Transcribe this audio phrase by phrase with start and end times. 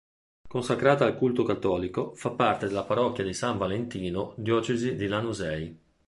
[0.47, 5.79] Consacrata al culto cattolico, fa parte della parrocchia di San Valentino, diocesi di Lanusei.